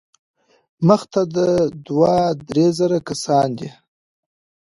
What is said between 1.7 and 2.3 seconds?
دوه،